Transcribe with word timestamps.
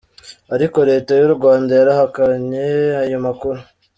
Ariko 0.55 0.77
leta 0.89 1.11
y'u 1.19 1.31
Rwanda 1.35 1.71
yarahakanye 1.79 2.65
ayo 3.03 3.17
makuru. 3.25 3.59